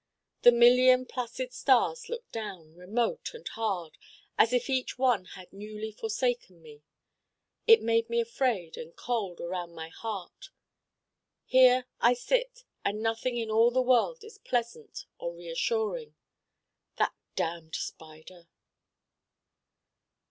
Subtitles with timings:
[0.41, 3.99] The million placid stars looked down, remote and hard,
[4.35, 6.81] as if each one had newly forsaken me.
[7.67, 10.49] It made me afraid and cold around my heart.
[11.45, 16.15] Here I sit and nothing in all the world is pleasant or reassuring.
[16.95, 18.47] That damned Spider.